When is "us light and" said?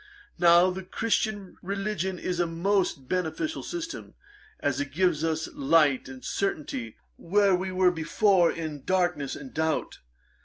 5.23-6.25